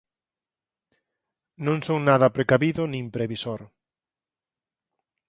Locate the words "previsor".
3.15-3.61